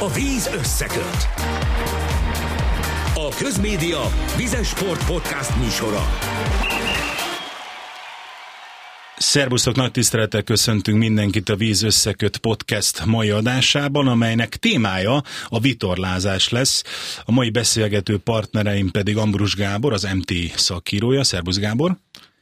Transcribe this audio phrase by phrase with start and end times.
[0.00, 1.28] A víz összeköt.
[3.14, 4.00] A Közmédia
[4.36, 6.08] Vizes Sport Podcast műsora.
[9.16, 16.48] Szerbuszok, nagy tisztelettel köszöntünk mindenkit a Víz Összeköt podcast mai adásában, amelynek témája a vitorlázás
[16.48, 16.82] lesz.
[17.24, 21.24] A mai beszélgető partnereim pedig Ambrus Gábor, az MT szakírója.
[21.24, 21.98] Szerbusz Gábor!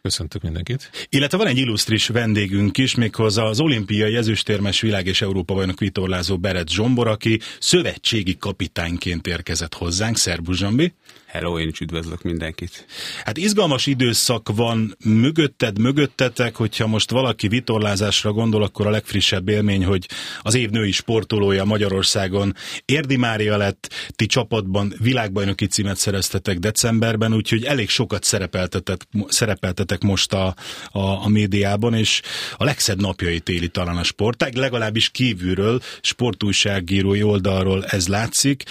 [0.09, 0.91] Köszöntök mindenkit.
[1.09, 6.39] Illetve van egy illusztris vendégünk is, méghozzá az olimpiai ezüstérmes világ és Európa bajnok vitorlázó
[6.39, 10.17] Beret Zsombor, aki szövetségi kapitányként érkezett hozzánk.
[10.17, 10.93] Szerbusz Zsombi!
[11.35, 12.87] Hello, én is üdvözlök mindenkit.
[13.25, 19.85] Hát izgalmas időszak van mögötted, mögöttetek, hogyha most valaki vitorlázásra gondol, akkor a legfrissebb élmény,
[19.85, 20.09] hogy
[20.43, 27.65] az év női sportolója Magyarországon Érdi Mária lett, ti csapatban világbajnoki címet szereztetek decemberben, úgyhogy
[27.65, 30.55] elég sokat szerepeltetek, szerepeltetek most a,
[30.91, 32.23] a, a médiában, és
[32.57, 38.65] a legszebb napjait éli talán a sportág, legalábbis kívülről, sportújságírói oldalról ez látszik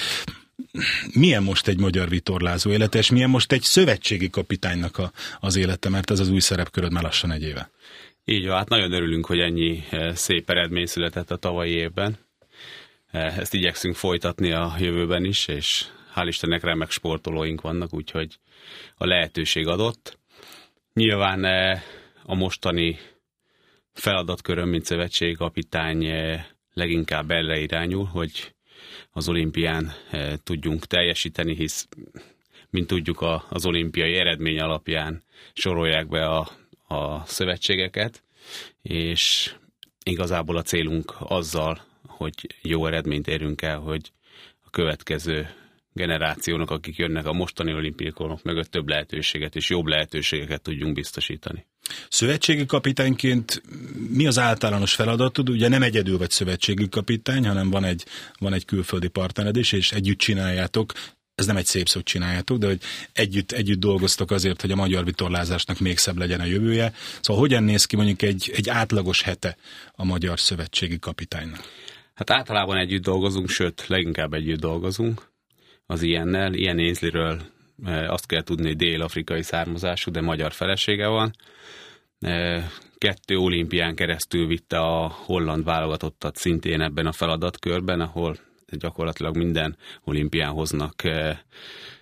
[1.14, 5.90] milyen most egy magyar vitorlázó élete, és milyen most egy szövetségi kapitánynak a, az élete,
[5.90, 7.72] mert ez az új szerepköröd már lassan egy éve.
[8.26, 12.18] Így van, hát nagyon örülünk, hogy ennyi eh, szép eredmény született a tavalyi évben.
[13.12, 18.40] Eh, ezt igyekszünk folytatni a jövőben is, és hál' Istennek remek sportolóink vannak, úgyhogy
[18.96, 20.18] a lehetőség adott.
[20.94, 21.82] Nyilván eh,
[22.24, 23.00] a mostani
[23.94, 26.08] feladatköröm, mint szövetségkapitány
[26.74, 28.53] leginkább erre irányul, hogy
[29.14, 31.88] az olimpián eh, tudjunk teljesíteni, hisz
[32.70, 36.50] mint tudjuk az olimpiai eredmény alapján sorolják be a,
[36.88, 38.24] a szövetségeket,
[38.82, 39.56] és
[40.04, 44.12] igazából a célunk azzal, hogy jó eredményt érünk el, hogy
[44.66, 45.50] a következő
[45.94, 51.66] generációnak, akik jönnek a mostani olimpiákonok mögött több lehetőséget és jobb lehetőségeket tudjunk biztosítani.
[52.10, 53.62] Szövetségi kapitányként
[54.10, 55.50] mi az általános feladatod?
[55.50, 58.06] Ugye nem egyedül vagy szövetségi kapitány, hanem van egy,
[58.40, 60.94] van egy külföldi partnered is, és együtt csináljátok
[61.36, 62.80] ez nem egy szép szó csináljátok, de hogy
[63.14, 66.94] együtt, együtt dolgoztok azért, hogy a magyar vitorlázásnak még szebb legyen a jövője.
[67.22, 69.58] Szóval hogyan néz ki mondjuk egy, egy átlagos hete
[69.92, 71.62] a magyar szövetségi kapitánynak?
[72.14, 75.32] Hát általában együtt dolgozunk, sőt, leginkább együtt dolgozunk
[75.86, 76.54] az ilyennel.
[76.54, 77.42] Ilyen Ézliről
[78.08, 81.34] azt kell tudni, hogy dél-afrikai származású, de magyar felesége van.
[82.20, 89.78] Eh, kettő olimpián keresztül vitte a holland válogatottat szintén ebben a feladatkörben, ahol gyakorlatilag minden
[90.04, 91.38] olimpián hoznak eh,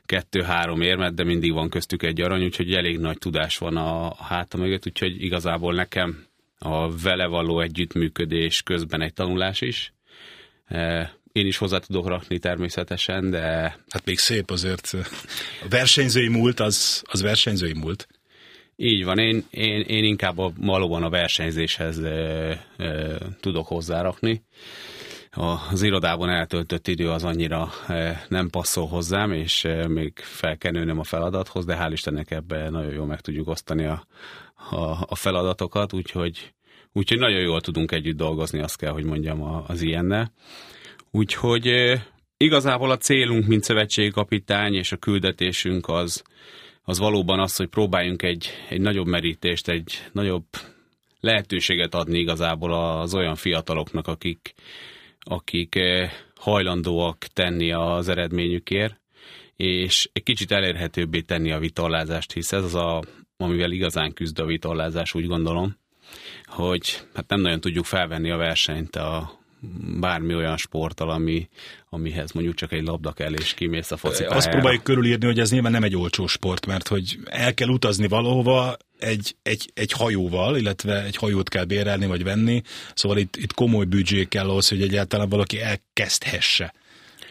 [0.05, 4.57] kettő-három érmet, de mindig van köztük egy arany, úgyhogy elég nagy tudás van a háta
[4.57, 6.25] mögött, úgyhogy igazából nekem
[6.57, 9.93] a vele való együttműködés közben egy tanulás is.
[11.31, 13.49] Én is hozzá tudok rakni természetesen, de...
[13.89, 14.93] Hát még szép azért.
[15.63, 18.07] A versenyzői múlt, az, az versenyzői múlt.
[18.75, 22.09] Így van, én, én, én inkább a, valóban a versenyzéshez e,
[22.77, 24.43] e, tudok hozzárakni.
[25.31, 30.71] Az irodában eltöltött idő az annyira e, nem passzol hozzám, és e, még fel kell
[30.71, 34.07] nőnöm a feladathoz, de hál' Istennek ebben nagyon jól meg tudjuk osztani a,
[34.69, 36.53] a, a feladatokat, úgyhogy,
[36.93, 40.33] úgyhogy nagyon jól tudunk együtt dolgozni, azt kell, hogy mondjam az ilyennel.
[41.11, 41.71] Úgyhogy
[42.37, 46.23] igazából a célunk, mint szövetségkapitány és a küldetésünk az,
[46.83, 50.45] az valóban az, hogy próbáljunk egy, egy nagyobb merítést, egy nagyobb
[51.19, 54.53] lehetőséget adni igazából az olyan fiataloknak, akik,
[55.19, 55.79] akik
[56.35, 59.01] hajlandóak tenni az eredményükért,
[59.55, 63.03] és egy kicsit elérhetőbbé tenni a vitorlázást, hisz ez az, a,
[63.37, 65.77] amivel igazán küzd a vitorlázás, úgy gondolom,
[66.45, 69.40] hogy hát nem nagyon tudjuk felvenni a versenyt a,
[69.99, 71.49] bármi olyan sporttal, ami,
[71.89, 75.51] amihez mondjuk csak egy labda kell, és kimész a foci Azt próbáljuk körülírni, hogy ez
[75.51, 80.57] nyilván nem egy olcsó sport, mert hogy el kell utazni valahova egy, egy, egy hajóval,
[80.57, 82.61] illetve egy hajót kell bérelni vagy venni,
[82.93, 86.73] szóval itt, itt komoly büdzsé kell ahhoz, hogy egyáltalán valaki elkezdhesse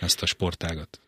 [0.00, 1.00] ezt a sportágat.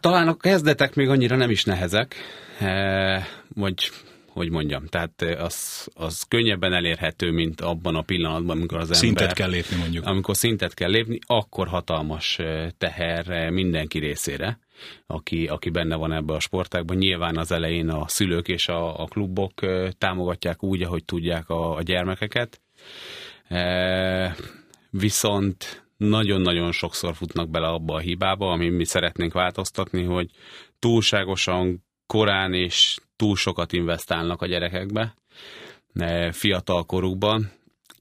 [0.00, 2.16] Talán a kezdetek még annyira nem is nehezek,
[2.58, 3.90] eh, vagy
[4.34, 9.36] hogy mondjam, tehát az, az könnyebben elérhető, mint abban a pillanatban, amikor az szintet ember...
[9.36, 10.06] kell lépni mondjuk.
[10.06, 12.38] Amikor szintet kell lépni, akkor hatalmas
[12.78, 14.58] teher mindenki részére,
[15.06, 16.96] aki, aki benne van ebbe a sportágban.
[16.96, 19.52] Nyilván az elején a szülők és a, a klubok
[19.98, 22.60] támogatják úgy, ahogy tudják a, a gyermekeket.
[23.48, 24.36] E,
[24.90, 30.30] viszont nagyon-nagyon sokszor futnak bele abba a hibába, ami mi szeretnénk változtatni, hogy
[30.78, 35.14] túlságosan korán és túl sokat investálnak a gyerekekbe,
[36.30, 37.52] fiatal korukban,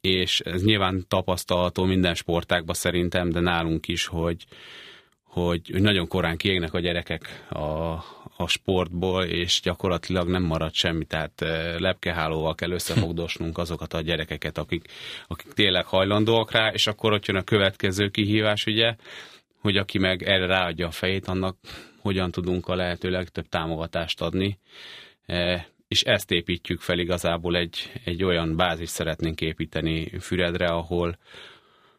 [0.01, 4.45] és ez nyilván tapasztalható minden sportákban szerintem, de nálunk is, hogy,
[5.23, 7.59] hogy, nagyon korán kiégnek a gyerekek a,
[8.37, 11.45] a sportból, és gyakorlatilag nem marad semmi, tehát
[11.77, 14.85] lepkehálóval kell összefogdosnunk azokat a gyerekeket, akik,
[15.27, 18.95] akik tényleg hajlandóak rá, és akkor ott jön a következő kihívás, ugye,
[19.61, 21.57] hogy aki meg erre ráadja a fejét, annak
[22.03, 24.59] hogyan tudunk a lehető legtöbb támogatást adni,
[25.87, 31.17] és ezt építjük fel igazából egy, egy olyan bázis szeretnénk építeni Füredre, ahol,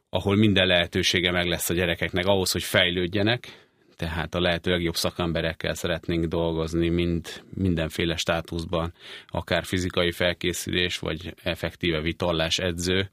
[0.08, 3.64] ahol minden lehetősége meg lesz a gyerekeknek ahhoz, hogy fejlődjenek,
[3.96, 8.92] tehát a lehető legjobb szakemberekkel szeretnénk dolgozni, mind mindenféle státuszban,
[9.26, 13.10] akár fizikai felkészülés, vagy effektíve vitallás edző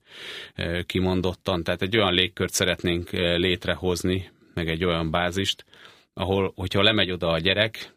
[0.85, 1.63] kimondottan.
[1.63, 5.65] Tehát egy olyan légkört szeretnénk létrehozni, meg egy olyan bázist,
[6.13, 7.93] ahol, hogyha lemegy oda a gyerek,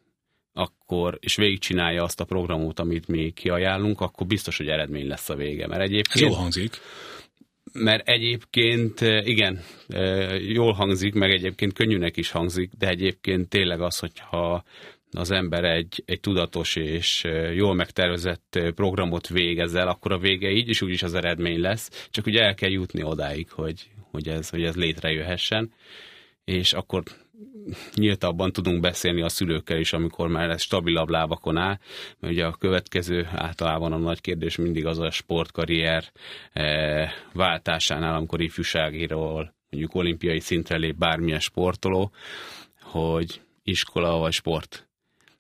[0.53, 5.35] akkor, és végigcsinálja azt a programot, amit mi kiajánlunk, akkor biztos, hogy eredmény lesz a
[5.35, 5.67] vége.
[5.67, 6.25] Mert egyébként...
[6.25, 6.81] Ez jó hangzik.
[7.73, 9.61] Mert egyébként igen,
[10.49, 14.65] jól hangzik, meg egyébként könnyűnek is hangzik, de egyébként tényleg az, hogyha
[15.11, 17.25] az ember egy, egy tudatos és
[17.55, 22.43] jól megtervezett programot végezzel, akkor a vége így is úgyis az eredmény lesz, csak ugye
[22.43, 25.73] el kell jutni odáig, hogy, hogy, ez, hogy ez létrejöhessen,
[26.45, 27.03] és akkor
[27.95, 31.79] nyíltabban tudunk beszélni a szülőkkel is, amikor már ez stabilabb lábakon áll,
[32.19, 36.05] mert ugye a következő általában a nagy kérdés mindig az a sportkarrier
[36.53, 42.13] eh, váltásánál, amikor ifjúságiról mondjuk olimpiai szintre lép bármilyen sportoló,
[42.81, 44.89] hogy iskola vagy sport.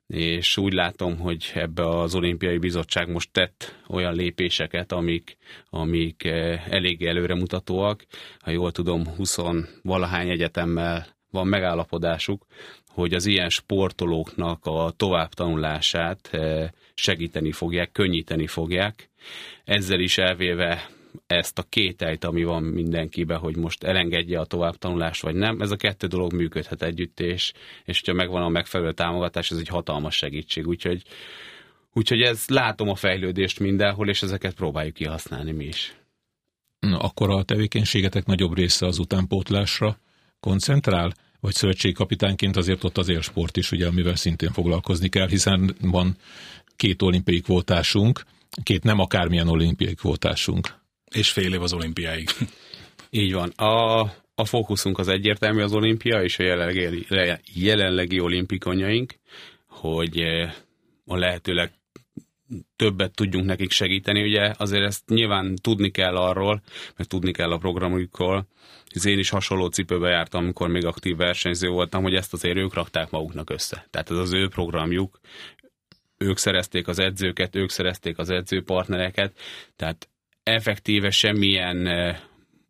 [0.06, 5.37] És úgy látom, hogy ebbe az olimpiai bizottság most tett olyan lépéseket, amik,
[5.71, 8.05] amik eh, elég előremutatóak.
[8.38, 9.38] Ha jól tudom, 20
[9.82, 12.47] valahány egyetemmel van megállapodásuk,
[12.89, 19.11] hogy az ilyen sportolóknak a továbbtanulását eh, segíteni fogják, könnyíteni fogják.
[19.65, 20.89] Ezzel is elvéve
[21.27, 25.77] ezt a kételyt, ami van mindenkibe, hogy most elengedje a továbbtanulást, vagy nem, ez a
[25.77, 27.53] kettő dolog működhet együtt, és,
[27.85, 30.67] és hogyha megvan a megfelelő támogatás, ez egy hatalmas segítség.
[30.67, 31.03] Úgyhogy,
[31.93, 35.97] úgyhogy ez látom a fejlődést mindenhol, és ezeket próbáljuk kihasználni mi is.
[36.79, 39.99] Na, akkor a tevékenységetek nagyobb része az utánpótlásra
[40.41, 41.13] koncentrál?
[41.44, 46.17] Vagy szövetségkapitányként azért ott az élsport is, ugye, amivel szintén foglalkozni kell, hiszen van
[46.76, 48.23] két olimpiai kvótásunk,
[48.62, 50.69] két nem akármilyen olimpiai kvótásunk.
[51.11, 52.29] És fél év az olimpiáig.
[53.11, 53.49] Így van.
[53.49, 54.00] A,
[54.35, 57.06] a fókuszunk az egyértelmű az olimpia és a jelenlegi,
[57.55, 59.14] jelenlegi olimpikonyaink,
[59.67, 60.55] hogy eh,
[61.06, 61.73] a lehetőleg
[62.77, 64.23] többet tudjunk nekik segíteni.
[64.23, 66.62] Ugye azért ezt nyilván tudni kell arról,
[66.97, 68.47] meg tudni kell a programjukról,
[68.93, 72.75] hisz én is hasonló cipőbe jártam, amikor még aktív versenyző voltam, hogy ezt azért ők
[72.75, 73.87] rakták maguknak össze.
[73.91, 75.21] Tehát ez az ő programjuk,
[76.19, 79.39] ők szerezték az edzőket, ők szerezték az edzőpartnereket,
[79.77, 80.09] tehát
[80.43, 82.19] effektíve semmilyen eh,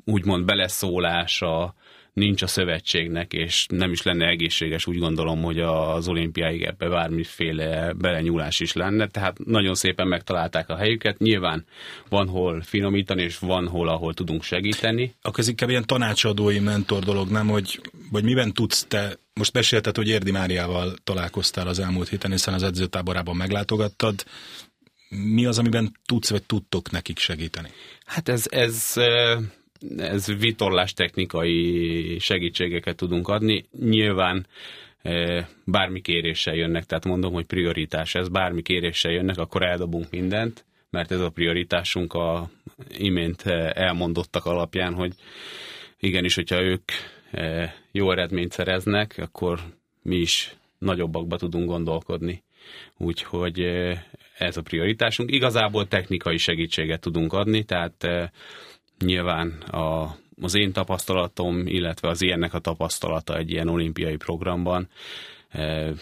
[0.04, 1.74] úgymond beleszólása
[2.14, 7.92] nincs a szövetségnek, és nem is lenne egészséges, úgy gondolom, hogy az olimpiáig ebbe bármiféle
[7.92, 11.64] belenyúlás is lenne, tehát nagyon szépen megtalálták a helyüket, nyilván
[12.08, 15.14] van hol finomítani, és van hol, ahol tudunk segíteni.
[15.22, 17.80] Akkor ez inkább ilyen tanácsadói mentor dolog, nem, hogy
[18.10, 22.62] vagy miben tudsz te most mesélted, hogy Érdi Máriával találkoztál az elmúlt héten, hiszen az
[22.62, 24.24] edzőtáborában meglátogattad.
[25.08, 27.70] Mi az, amiben tudsz, vagy tudtok nekik segíteni?
[28.04, 28.94] Hát ez, ez
[29.96, 33.64] ez vitorlás technikai segítségeket tudunk adni.
[33.78, 34.46] Nyilván
[35.02, 40.64] e, bármi kéréssel jönnek, tehát mondom, hogy prioritás ez, bármi kéréssel jönnek, akkor eldobunk mindent,
[40.90, 42.50] mert ez a prioritásunk a
[42.88, 45.12] imént e, elmondottak alapján, hogy
[45.98, 46.90] igenis, hogyha ők
[47.30, 49.60] e, jó eredményt szereznek, akkor
[50.02, 52.42] mi is nagyobbakba tudunk gondolkodni.
[52.96, 53.60] Úgyhogy
[54.38, 55.30] ez a prioritásunk.
[55.30, 58.06] Igazából technikai segítséget tudunk adni, tehát
[58.98, 64.88] nyilván a, az én tapasztalatom, illetve az ilyennek a tapasztalata egy ilyen olimpiai programban
[65.48, 65.92] e,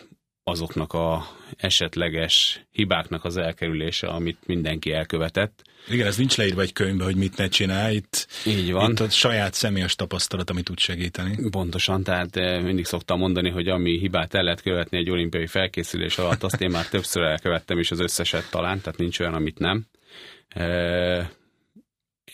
[0.45, 5.63] azoknak a esetleges hibáknak az elkerülése, amit mindenki elkövetett.
[5.89, 7.95] Igen, ez nincs leírva egy könyvbe, hogy mit ne csinálj.
[7.95, 8.91] Itt, Így van.
[8.91, 11.51] Itt a saját személyes tapasztalat, amit tud segíteni.
[11.51, 16.19] Pontosan, tehát e, mindig szoktam mondani, hogy ami hibát el lehet követni egy olimpiai felkészülés
[16.19, 19.87] alatt, azt én már többször elkövettem, és az összeset talán, tehát nincs olyan, amit nem.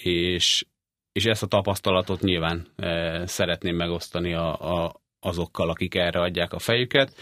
[0.02, 0.64] És,
[1.12, 6.58] és ezt a tapasztalatot nyilván e, szeretném megosztani a, a, azokkal, akik erre adják a
[6.58, 7.16] fejüket,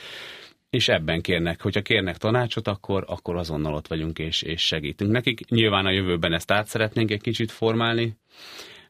[0.70, 5.48] és ebben kérnek, hogyha kérnek tanácsot, akkor, akkor azonnal ott vagyunk és, és segítünk nekik.
[5.48, 8.16] Nyilván a jövőben ezt át szeretnénk egy kicsit formálni,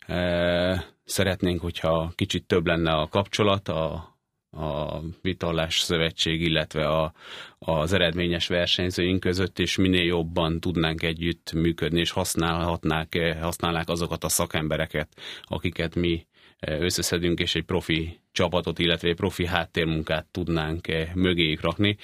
[0.06, 4.15] e, szeretnénk, hogyha kicsit több lenne a kapcsolat a,
[4.50, 7.12] a Vitallás Szövetség, illetve a,
[7.58, 14.28] az eredményes versenyzőink között, és minél jobban tudnánk együtt működni, és használhatnák, használnák azokat a
[14.28, 15.08] szakembereket,
[15.42, 16.26] akiket mi
[16.58, 21.96] eh, összeszedünk, és egy profi csapatot, illetve egy profi háttérmunkát tudnánk eh, mögéjük rakni,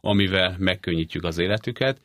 [0.00, 2.00] amivel megkönnyítjük az életüket,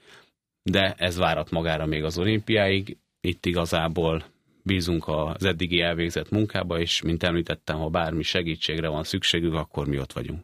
[0.64, 2.98] de ez várat magára még az olimpiáig.
[3.22, 4.24] Itt igazából
[4.66, 10.00] bízunk az eddigi elvégzett munkába, és mint említettem, ha bármi segítségre van szükségük, akkor mi
[10.00, 10.40] ott vagyunk.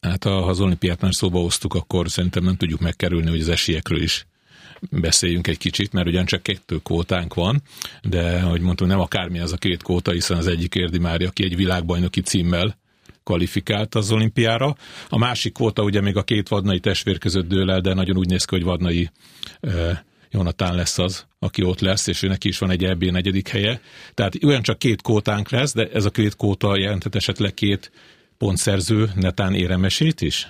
[0.00, 4.02] Hát ha az olimpiát már szóba hoztuk, akkor szerintem nem tudjuk megkerülni, hogy az esélyekről
[4.02, 4.26] is
[4.90, 7.62] beszéljünk egy kicsit, mert ugyancsak kettő kvótánk van,
[8.02, 11.44] de ahogy mondtam, nem akármi az a két kvóta, hiszen az egyik Érdi Mária, aki
[11.44, 12.78] egy világbajnoki címmel
[13.24, 14.76] kvalifikált az olimpiára.
[15.08, 18.28] A másik kvóta ugye még a két vadnai testvér között dől el, de nagyon úgy
[18.28, 19.10] néz ki, hogy vadnai
[19.60, 23.80] e, Jonatán lesz az, aki ott lesz, és neki is van egy EB negyedik helye.
[24.14, 27.92] Tehát olyan csak két kótánk lesz, de ez a két kóta jelentett esetleg két
[28.38, 30.48] pontszerző netán éremesét is?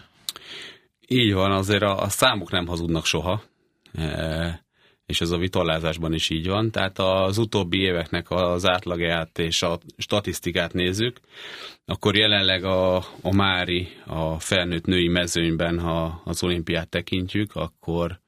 [1.06, 3.42] Így van, azért a, a számok nem hazudnak soha,
[3.92, 4.64] e,
[5.06, 6.70] és ez a vitorlázásban is így van.
[6.70, 11.20] Tehát az utóbbi éveknek az átlagját és a statisztikát nézzük,
[11.84, 18.20] akkor jelenleg a, a Mári, a felnőtt női mezőnyben, ha az olimpiát tekintjük, akkor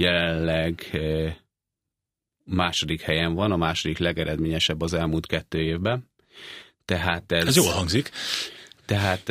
[0.00, 1.36] jelenleg e,
[2.44, 6.08] második helyen van, a második legeredményesebb az elmúlt kettő évben.
[6.84, 8.10] Tehát ez, ez jól hangzik.
[8.84, 9.28] Tehát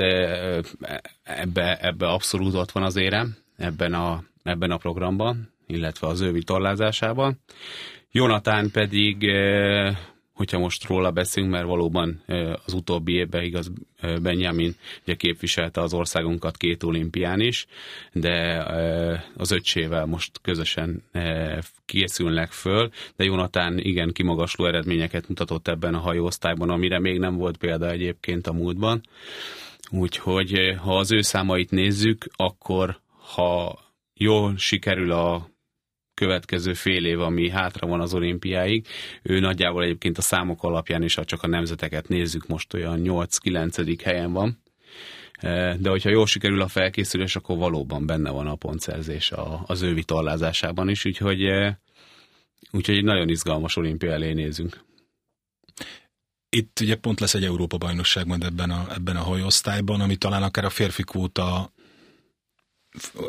[1.23, 6.31] ebbe, ebbe abszolút ott van az érem, ebben a, ebben a programban, illetve az ő
[6.31, 7.41] vitorlázásában.
[8.11, 9.31] Jonatán pedig
[10.39, 12.23] hogyha most róla beszélünk, mert valóban
[12.65, 13.71] az utóbbi évben igaz
[14.21, 17.65] Benjamin ugye képviselte az országunkat két olimpián is,
[18.13, 18.63] de
[19.35, 21.03] az öccsével most közösen
[21.85, 27.57] készülnek föl, de Jonatán igen kimagasló eredményeket mutatott ebben a hajóosztályban, amire még nem volt
[27.57, 29.01] példa egyébként a múltban.
[29.91, 32.99] Úgyhogy ha az ő számait nézzük, akkor
[33.33, 33.79] ha
[34.13, 35.49] jól sikerül a
[36.19, 38.87] következő fél év, ami hátra van az olimpiáig.
[39.21, 43.99] Ő nagyjából egyébként a számok alapján is, ha csak a nemzeteket nézzük, most olyan 8-9.
[44.03, 44.61] helyen van.
[45.33, 49.31] E, de hogyha jól sikerül a felkészülés, akkor valóban benne van a pontszerzés
[49.65, 51.79] az ő vitorlázásában is, úgyhogy, e,
[52.71, 54.83] úgyhogy egy nagyon izgalmas olimpia elé nézünk.
[56.49, 60.65] Itt ugye pont lesz egy Európa-bajnokság majd ebben a, ebben a hajóosztályban, ami talán akár
[60.65, 61.73] a férfi kvóta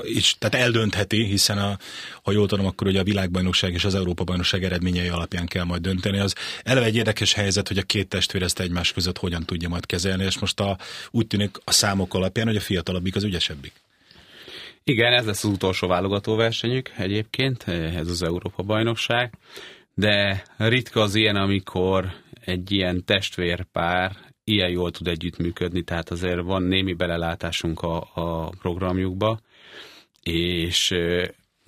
[0.04, 1.78] is, tehát eldöntheti, hiszen a,
[2.22, 6.18] ha jól tudom, akkor ugye a világbajnokság és az Európa-bajnokság eredményei alapján kell majd dönteni.
[6.18, 9.86] Az eleve egy érdekes helyzet, hogy a két testvér ezt egymás között hogyan tudja majd
[9.86, 10.78] kezelni, és most a,
[11.10, 13.72] úgy tűnik a számok alapján, hogy a fiatalabbik az ügyesebbik.
[14.84, 19.34] Igen, ez lesz az utolsó válogatóversenyük egyébként, ez az Európa-bajnokság,
[19.94, 22.12] de ritka az ilyen, amikor
[22.44, 24.16] egy ilyen testvérpár
[24.50, 29.40] ilyen jól tud együttműködni, tehát azért van némi belelátásunk a, a programjukba,
[30.22, 30.94] és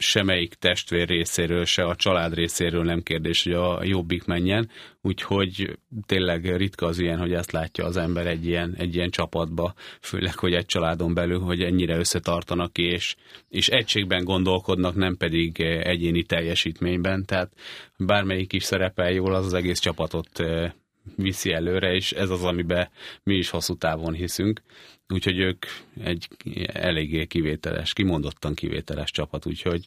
[0.03, 4.71] semmelyik testvér részéről, se a család részéről nem kérdés, hogy a jobbik menjen,
[5.03, 9.75] úgyhogy tényleg ritka az ilyen, hogy ezt látja az ember egy ilyen, egy ilyen csapatba,
[10.01, 13.15] főleg, hogy egy családon belül, hogy ennyire összetartanak és,
[13.49, 17.53] és egységben gondolkodnak, nem pedig egyéni teljesítményben, tehát
[17.97, 20.43] bármelyik is szerepel jól, az az egész csapatot
[21.17, 22.89] viszi előre, és ez az, amiben
[23.23, 24.63] mi is hosszú távon hiszünk.
[25.09, 25.67] Úgyhogy ők
[26.05, 26.29] egy
[26.67, 29.87] eléggé kivételes, kimondottan kivételes csapat, úgyhogy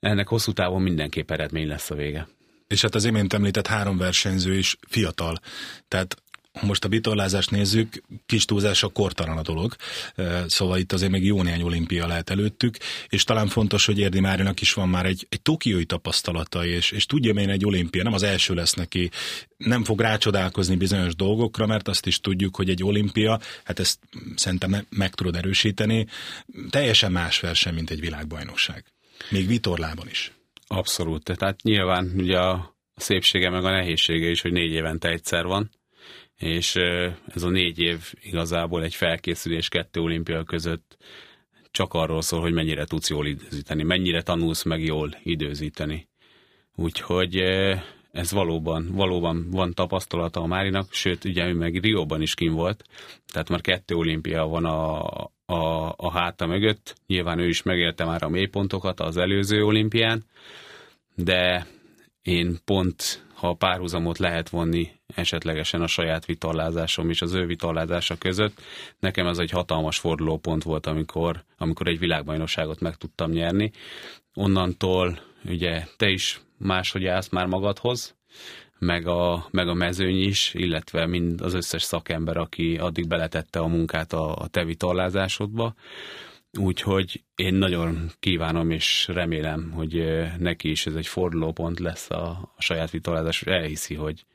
[0.00, 2.28] ennek hosszú távon mindenképp eredmény lesz a vége.
[2.66, 5.38] És hát az imént említett három versenyző is fiatal.
[5.88, 6.22] Tehát
[6.60, 9.76] most a vitorlázást nézzük, kis túlzásra kortalan a dolog,
[10.46, 12.76] szóval itt azért még jó néhány olimpia lehet előttük,
[13.08, 17.06] és talán fontos, hogy Érdi Márinak is van már egy, egy tokiói tapasztalata, és, és
[17.06, 19.10] tudja, hogy egy olimpia, nem az első lesz neki,
[19.56, 23.98] nem fog rácsodálkozni bizonyos dolgokra, mert azt is tudjuk, hogy egy olimpia, hát ezt
[24.36, 26.06] szerintem meg tudod erősíteni,
[26.70, 28.84] teljesen más verseny, mint egy világbajnokság.
[29.30, 30.32] Még vitorlában is.
[30.66, 35.70] Abszolút, tehát nyilván ugye a szépsége meg a nehézsége is, hogy négy évente egyszer van,
[36.36, 36.76] és
[37.26, 40.96] ez a négy év igazából egy felkészülés kettő olimpia között
[41.70, 46.08] csak arról szól, hogy mennyire tudsz jól időzíteni, mennyire tanulsz meg jól időzíteni.
[46.74, 47.36] Úgyhogy
[48.14, 52.84] ez valóban, valóban van tapasztalata a Márinak, sőt, ugye ő meg Rióban is kim volt,
[53.32, 55.04] tehát már kettő olimpia van a,
[55.46, 56.94] a, a háta mögött.
[57.06, 60.24] Nyilván ő is megélte már a mélypontokat az előző olimpián,
[61.14, 61.66] de
[62.22, 68.16] én pont, ha a párhuzamot lehet vonni esetlegesen a saját vitorlázásom és az ő vitorlázása
[68.18, 68.62] között.
[68.98, 73.70] Nekem ez egy hatalmas fordulópont volt, amikor, amikor egy világbajnokságot meg tudtam nyerni.
[74.34, 78.14] Onnantól ugye te is máshogy állsz már magadhoz,
[78.78, 83.66] meg a, meg a mezőny is, illetve mind az összes szakember, aki addig beletette a
[83.66, 85.74] munkát a, a te vitorlázásodba.
[86.58, 90.04] Úgyhogy én nagyon kívánom és remélem, hogy
[90.38, 94.26] neki is ez egy fordulópont lesz a, a saját vitorlázás, elhiszi, hogy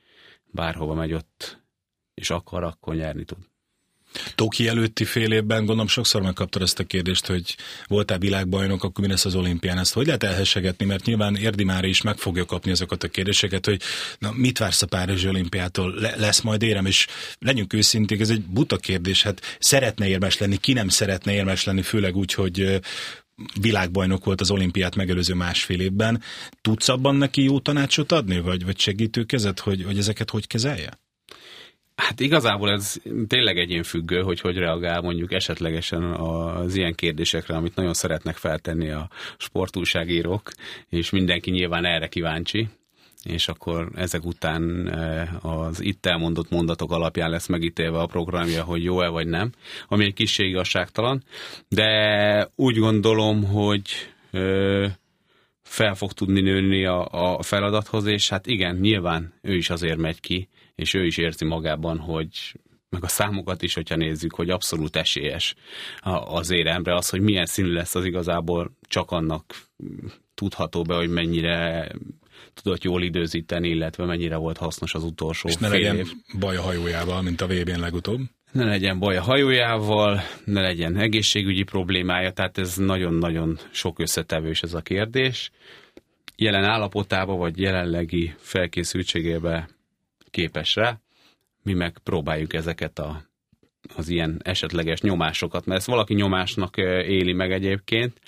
[0.45, 1.61] bárhova megy ott,
[2.13, 3.37] és akar, akkor nyerni tud.
[4.35, 7.55] Toki előtti fél évben gondolom sokszor megkaptad ezt a kérdést, hogy
[7.87, 9.77] voltál világbajnok, akkor mi lesz az olimpián.
[9.77, 13.65] Ezt hogy lehet elhessegetni, mert nyilván Érdi már is meg fogja kapni azokat a kérdéseket,
[13.65, 13.81] hogy
[14.19, 17.07] na, mit vársz a Párizsi olimpiától, Le- lesz majd érem, és
[17.39, 21.81] legyünk őszinték, ez egy buta kérdés, hát szeretne érmes lenni, ki nem szeretne érmes lenni,
[21.81, 22.79] főleg úgy, hogy
[23.61, 26.21] világbajnok volt az olimpiát megelőző másfél évben.
[26.61, 30.99] Tudsz abban neki jó tanácsot adni, vagy, vagy segítőkezet, hogy, hogy ezeket hogy kezelje?
[31.99, 32.95] Hát igazából ez
[33.27, 39.09] tényleg egyénfüggő, hogy hogy reagál mondjuk esetlegesen az ilyen kérdésekre, amit nagyon szeretnek feltenni a
[39.37, 40.51] sportúságírók,
[40.89, 42.67] és mindenki nyilván erre kíváncsi.
[43.23, 48.83] És akkor ezek után eh, az itt elmondott mondatok alapján lesz megítélve a programja, hogy
[48.83, 49.51] jó-e vagy nem,
[49.87, 51.23] ami egy kis igazságtalan,
[51.67, 53.81] de úgy gondolom, hogy
[54.31, 54.91] eh,
[55.63, 60.19] fel fog tudni nőni a, a feladathoz, és hát igen, nyilván ő is azért megy
[60.19, 60.47] ki,
[60.79, 62.59] és ő is érzi magában, hogy
[62.89, 65.55] meg a számokat is, hogyha nézzük, hogy abszolút esélyes
[66.25, 66.95] az éremre.
[66.95, 69.55] Az, hogy milyen színű lesz az igazából, csak annak
[70.33, 71.91] tudható be, hogy mennyire
[72.53, 76.11] tudott jól időzíteni, illetve mennyire volt hasznos az utolsó És ne legyen év.
[76.39, 78.19] baj a hajójával, mint a VB-n legutóbb.
[78.51, 84.73] Ne legyen baj a hajójával, ne legyen egészségügyi problémája, tehát ez nagyon-nagyon sok összetevős ez
[84.73, 85.51] a kérdés.
[86.35, 89.69] Jelen állapotában, vagy jelenlegi felkészültségébe
[90.29, 90.99] képes rá,
[91.63, 93.21] mi meg próbáljuk ezeket a,
[93.95, 98.19] az ilyen esetleges nyomásokat, mert ezt valaki nyomásnak éli meg egyébként,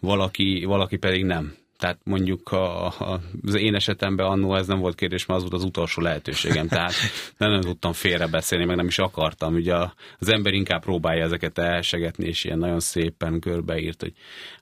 [0.00, 1.54] valaki, valaki pedig nem.
[1.78, 5.62] Tehát mondjuk a, a, az én esetemben annó ez nem volt kérdés, mert az volt
[5.62, 6.68] az utolsó lehetőségem.
[6.68, 6.92] Tehát
[7.36, 9.54] nem tudtam félrebeszélni, meg nem is akartam.
[9.54, 9.74] Ugye
[10.18, 14.12] az ember inkább próbálja ezeket elsegetni, és ilyen nagyon szépen körbeírt, hogy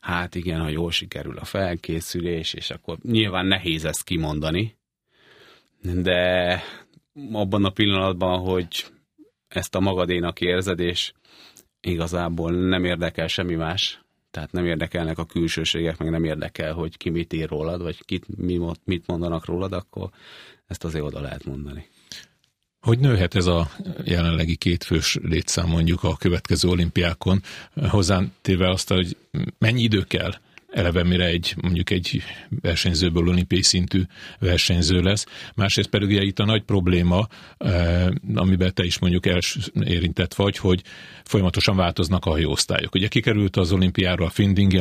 [0.00, 4.76] hát igen, ha jól sikerül a felkészülés, és akkor nyilván nehéz ezt kimondani,
[5.92, 6.62] de
[7.32, 8.84] abban a pillanatban, hogy
[9.48, 11.12] ezt a magadénak érzed, és
[11.80, 17.10] igazából nem érdekel semmi más, tehát nem érdekelnek a külsőségek, meg nem érdekel, hogy ki
[17.10, 20.10] mit ír rólad, vagy kit, mi, mit mondanak rólad, akkor
[20.66, 21.88] ezt azért oda lehet mondani.
[22.80, 23.70] Hogy nőhet ez a
[24.04, 27.42] jelenlegi kétfős létszám mondjuk a következő olimpiákon,
[27.88, 29.16] hozzátéve azt, hogy
[29.58, 30.32] mennyi idő kell
[30.74, 32.22] eleve mire egy mondjuk egy
[32.60, 34.02] versenyzőből olimpiai szintű
[34.38, 35.26] versenyző lesz.
[35.54, 37.26] Másrészt pedig ugye itt a nagy probléma,
[37.58, 40.82] eh, amiben te is mondjuk els érintett vagy, hogy
[41.24, 42.94] folyamatosan változnak a hajóosztályok.
[42.94, 44.74] Ugye kikerült az olimpiára a Finding,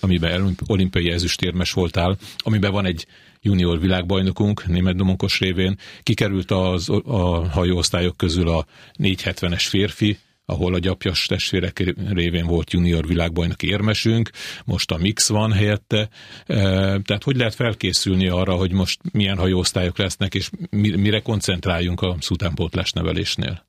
[0.00, 3.06] amiben olimpiai ezüstérmes voltál, amiben van egy
[3.42, 8.66] junior világbajnokunk, német domonkos révén, kikerült az, a hajóosztályok közül a
[8.98, 10.18] 470-es férfi
[10.50, 14.30] ahol a gyapjas testvérek révén volt junior világbajnoki érmesünk,
[14.64, 16.08] most a mix van helyette.
[16.46, 16.56] E,
[17.00, 22.92] tehát hogy lehet felkészülni arra, hogy most milyen hajóosztályok lesznek, és mire koncentráljunk a szutánpótlás
[22.92, 23.66] nevelésnél?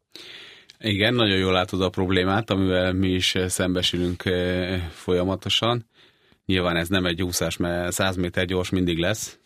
[0.79, 5.85] Igen, nagyon jól látod a problémát, amivel mi is szembesülünk e, folyamatosan.
[6.45, 9.37] Nyilván ez nem egy úszás, mert 100 méter gyors mindig lesz,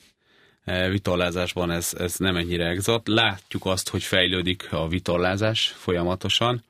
[0.63, 3.07] e, vitorlázásban ez, ez nem ennyire exot.
[3.07, 6.63] Látjuk azt, hogy fejlődik a vitorlázás folyamatosan.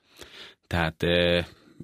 [0.68, 1.06] Tehát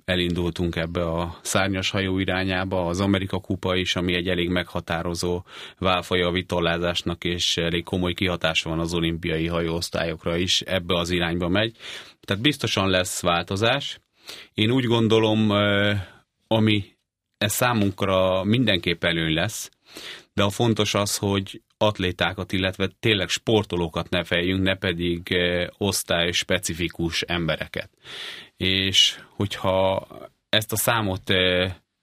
[0.06, 5.44] elindultunk ebbe a szárnyas hajó irányába, az Amerika kupa is, ami egy elég meghatározó
[5.78, 11.48] válfaja a vitorlázásnak, és elég komoly kihatása van az olimpiai hajóosztályokra is, ebbe az irányba
[11.48, 11.76] megy.
[12.22, 14.00] Tehát biztosan lesz változás.
[14.54, 15.50] Én úgy gondolom,
[16.48, 16.84] ami
[17.38, 19.72] ez számunkra mindenképp előny lesz,
[20.34, 25.36] de a fontos az, hogy atlétákat, illetve tényleg sportolókat ne fejjünk, ne pedig
[25.78, 27.90] osztály specifikus embereket
[28.62, 30.08] és hogyha
[30.50, 31.34] ezt a számot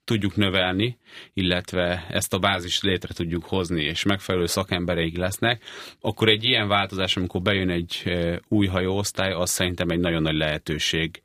[0.03, 0.97] tudjuk növelni,
[1.33, 5.63] illetve ezt a bázis létre tudjuk hozni, és megfelelő szakembereik lesznek,
[5.99, 8.03] akkor egy ilyen változás, amikor bejön egy
[8.47, 11.21] új hajóosztály, az szerintem egy nagyon nagy lehetőség,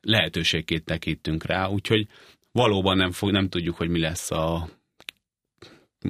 [0.00, 2.06] lehetőségként tekintünk rá, úgyhogy
[2.52, 4.54] valóban nem, fog, nem tudjuk, hogy mi lesz a,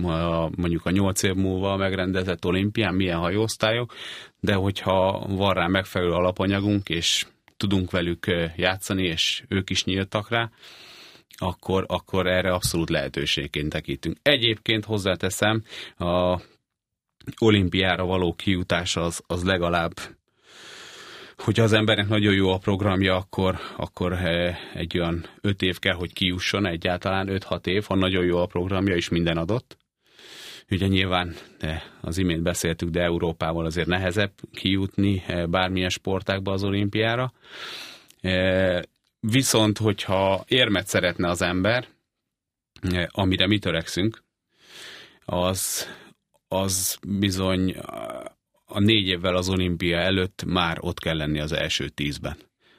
[0.03, 3.95] a mondjuk a nyolc év múlva megrendezett olimpián, milyen hajóosztályok,
[4.41, 7.27] de hogyha van rá megfelelő alapanyagunk, és
[7.61, 10.51] tudunk velük játszani, és ők is nyíltak rá,
[11.37, 14.16] akkor, akkor erre abszolút lehetőségként tekintünk.
[14.23, 15.62] Egyébként hozzáteszem,
[15.99, 16.40] a
[17.38, 19.92] olimpiára való kijutás az, az legalább
[21.37, 24.12] hogyha az embernek nagyon jó a programja, akkor, akkor
[24.75, 28.94] egy olyan öt év kell, hogy kijusson, egyáltalán 5-6 év, ha nagyon jó a programja,
[28.94, 29.77] és minden adott.
[30.71, 31.35] Ugye nyilván,
[32.01, 37.33] az imént beszéltük, de Európával azért nehezebb kijutni eh, bármilyen sportákba az olimpiára.
[38.21, 38.81] Eh,
[39.21, 41.87] viszont, hogyha érmet szeretne az ember,
[42.81, 44.23] eh, amire mi törekszünk,
[45.25, 45.89] az,
[46.49, 47.77] az bizony
[48.65, 52.37] a négy évvel az olimpia előtt már ott kell lenni az első tízben.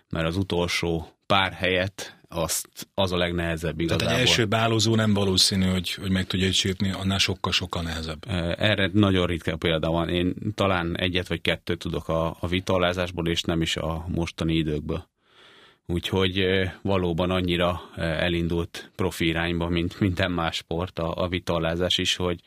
[0.09, 4.05] mert az utolsó pár helyet azt, az a legnehezebb igazából.
[4.07, 8.25] Tehát egy első bálózó nem valószínű, hogy, hogy meg tudja csípni, annál sokkal-sokkal nehezebb.
[8.57, 10.09] Erre nagyon ritka példa van.
[10.09, 15.09] Én talán egyet vagy kettőt tudok a, a vitorlázásból, és nem is a mostani időkből.
[15.85, 16.45] Úgyhogy
[16.81, 22.39] valóban annyira elindult profi irányba, mint minden más sport, a, a vitorlázás is, hogy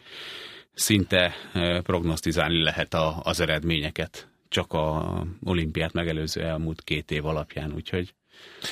[0.75, 1.35] szinte
[1.83, 8.15] prognosztizálni lehet a, az eredményeket csak a olimpiát megelőző elmúlt két év alapján, úgyhogy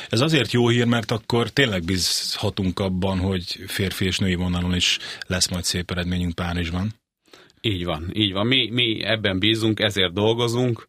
[0.09, 4.99] ez azért jó hír, mert akkor tényleg bízhatunk abban, hogy férfi és női vonalon is
[5.27, 6.95] lesz majd szép eredményünk Párizsban.
[7.61, 8.47] Így van, így van.
[8.47, 10.89] Mi, mi ebben bízunk, ezért dolgozunk,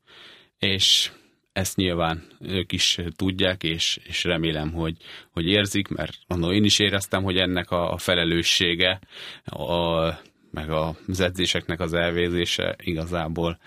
[0.59, 1.12] és
[1.53, 4.97] ezt nyilván ők is tudják, és, és remélem, hogy,
[5.31, 8.99] hogy érzik, mert annól én is éreztem, hogy ennek a, a felelőssége,
[9.45, 10.03] a,
[10.51, 13.59] meg az edzéseknek az elvézése igazából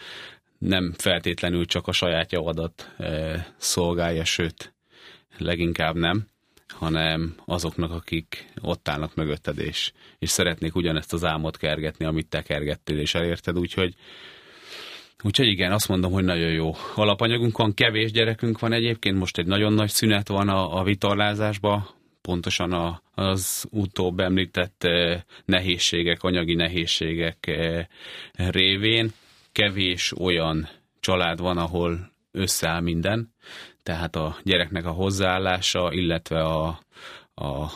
[0.58, 4.75] nem feltétlenül csak a saját javadat e, szolgálja, sőt,
[5.38, 6.26] leginkább nem,
[6.68, 12.42] hanem azoknak, akik ott állnak mögötted, és, és szeretnék ugyanezt az álmot kergetni, amit te
[12.42, 13.94] kergettél és elérted, úgyhogy
[15.22, 19.46] Úgyhogy igen, azt mondom, hogy nagyon jó alapanyagunk van, kevés gyerekünk van egyébként, most egy
[19.46, 26.54] nagyon nagy szünet van a, a vitorlázásba, pontosan a, az utóbb említett eh, nehézségek, anyagi
[26.54, 27.86] nehézségek eh,
[28.32, 29.12] révén.
[29.52, 30.68] Kevés olyan
[31.00, 33.34] család van, ahol összeáll minden,
[33.82, 36.66] tehát a gyereknek a hozzáállása, illetve a,
[37.34, 37.70] a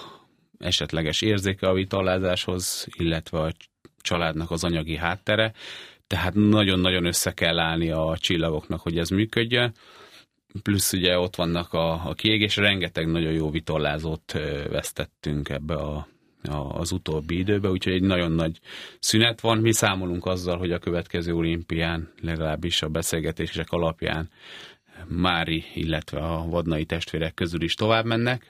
[0.58, 3.52] esetleges érzéke a vitalázáshoz, illetve a
[4.00, 5.52] családnak az anyagi háttere,
[6.06, 9.74] tehát nagyon-nagyon össze kell állni a csillagoknak, hogy ez működjön.
[10.62, 14.32] Plusz ugye ott vannak a, a kiégés, rengeteg nagyon jó vitorlázót
[14.70, 16.06] vesztettünk ebbe a,
[16.72, 18.58] az utóbbi időbe, úgyhogy egy nagyon nagy
[18.98, 19.58] szünet van.
[19.58, 24.30] Mi számolunk azzal, hogy a következő olimpián legalábbis a beszélgetések alapján
[25.08, 28.48] Mári, illetve a vadnai testvérek közül is tovább mennek,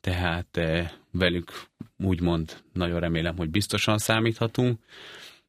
[0.00, 1.50] tehát eh, velük
[1.98, 4.78] úgymond nagyon remélem, hogy biztosan számíthatunk,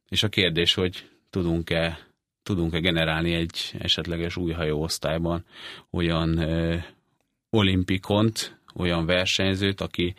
[0.08, 2.06] és a kérdés, hogy tudunk-e
[2.46, 5.44] tudunk-e generálni egy esetleges új hajóosztályban
[5.90, 6.76] olyan ö,
[7.50, 10.14] olimpikont, olyan versenyzőt, aki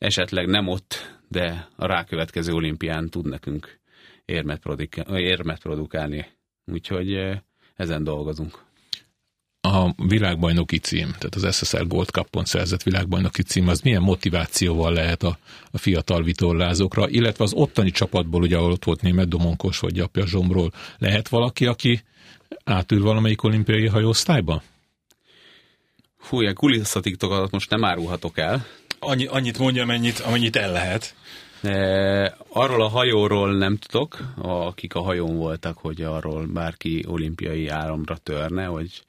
[0.00, 3.80] esetleg nem ott, de a rákövetkező olimpián tud nekünk
[4.24, 4.62] érmet,
[5.06, 6.26] érmet produkálni.
[6.64, 7.34] Úgyhogy ö,
[7.76, 8.68] ezen dolgozunk
[9.60, 15.22] a világbajnoki cím, tehát az SSL Gold Cup-on szerzett világbajnoki cím, az milyen motivációval lehet
[15.22, 15.38] a,
[15.70, 20.26] a fiatal vitorlázókra, illetve az ottani csapatból, ugye ahol ott volt német Domonkos vagy apja
[20.26, 22.02] Zsomról, lehet valaki, aki
[22.64, 24.62] átül valamelyik olimpiai hajóosztályba?
[26.18, 28.66] Fú, ilyen kulisszatitokat most nem árulhatok el.
[29.02, 31.14] Annyi, annyit mondja, amennyit, amennyit el lehet.
[31.62, 38.16] E, arról a hajóról nem tudok, akik a hajón voltak, hogy arról bárki olimpiai áramra
[38.16, 39.02] törne, hogy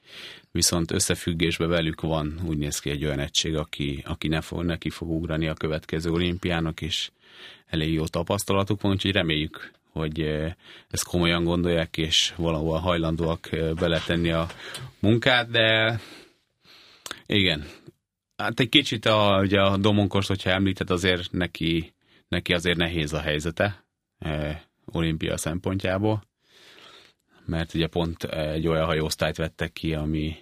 [0.50, 4.90] viszont összefüggésben velük van, úgy néz ki egy olyan egység, aki, aki ne fog, neki
[4.90, 7.10] fog ugrani a következő olimpiának, és
[7.66, 10.56] elég jó tapasztalatuk van, úgyhogy reméljük, hogy e,
[10.90, 14.46] ezt komolyan gondolják, és valahol hajlandóak e, beletenni a
[14.98, 16.00] munkát, de
[17.26, 17.66] igen,
[18.42, 21.94] hát egy kicsit a, ugye a Domonkost, hogyha említett, azért neki
[22.32, 23.84] neki azért nehéz a helyzete
[24.18, 26.22] e, olimpia szempontjából,
[27.44, 30.36] mert ugye pont egy olyan hajóosztályt vettek ki, ami,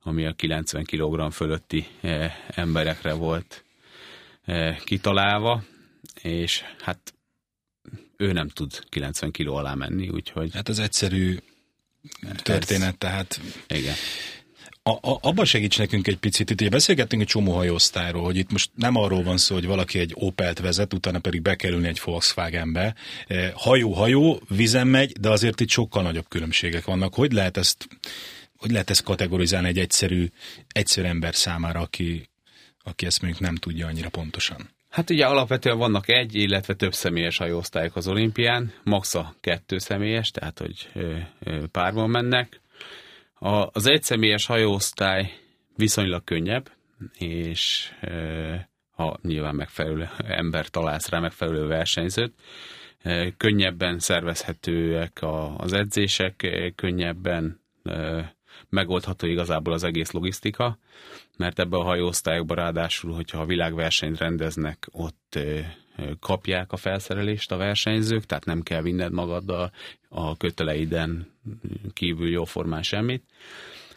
[0.00, 3.64] ami a 90 kg fölötti e, emberekre volt
[4.42, 5.62] e, kitalálva,
[6.22, 7.14] és hát
[8.16, 10.54] ő nem tud 90 kg alá menni, úgyhogy...
[10.54, 11.36] Hát ez egyszerű
[12.42, 13.40] történet, ez, tehát...
[13.68, 13.94] Igen.
[14.84, 18.50] A, a, abban segíts nekünk egy picit, itt ugye beszélgettünk egy csomó hajóosztályról, hogy itt
[18.50, 22.94] most nem arról van szó, hogy valaki egy Opelt vezet, utána pedig bekerülni egy Volkswagenbe.
[23.26, 23.54] E,
[24.48, 27.14] vizen megy, de azért itt sokkal nagyobb különbségek vannak.
[27.14, 27.88] Hogy lehet ezt,
[28.56, 30.28] hogy lehet ezt kategorizálni egy egyszerű,
[30.72, 32.28] egyszerű ember számára, aki,
[32.82, 34.70] aki ezt mondjuk nem tudja annyira pontosan?
[34.90, 40.58] Hát ugye alapvetően vannak egy, illetve több személyes hajóosztályok az olimpián, maxa kettő személyes, tehát
[40.58, 40.88] hogy
[41.70, 42.61] párban mennek.
[43.42, 45.32] A, az egyszemélyes hajóosztály
[45.76, 46.70] viszonylag könnyebb,
[47.18, 47.92] és
[48.90, 52.32] ha nyilván megfelelő ember találsz rá megfelelő versenyzőt,
[53.36, 55.20] könnyebben szervezhetőek
[55.56, 57.60] az edzések, könnyebben
[58.68, 60.78] megoldható igazából az egész logisztika,
[61.36, 65.38] mert ebbe a hajóosztályokban ráadásul, hogyha a világversenyt rendeznek, ott
[66.20, 69.72] kapják a felszerelést a versenyzők, tehát nem kell vinned magaddal
[70.08, 71.26] a köteleiden
[71.92, 73.22] kívül jóformán semmit.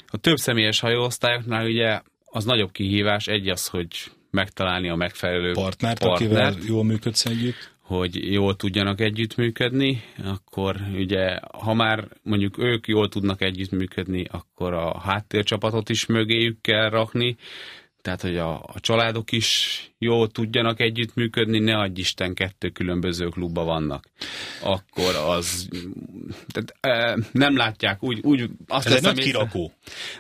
[0.08, 3.88] A több személyes hajóosztályoknál ugye az nagyobb kihívás, egy az, hogy
[4.32, 7.74] megtalálni a megfelelő partnert, partnert akivel jól működsz együtt.
[7.80, 15.00] hogy jól tudjanak együttműködni, akkor ugye, ha már mondjuk ők jól tudnak együttműködni, akkor a
[15.00, 17.38] háttércsapatot is mögéjük kell rakni,
[18.06, 23.63] tehát, hogy a, a családok is jól tudjanak együttműködni, ne adj Isten kettő különböző klubba
[23.63, 24.06] vannak.
[24.63, 25.70] Akkor az
[26.48, 29.72] tehát, e, nem látják úgy, úgy azt Ez egy nagy kirakó.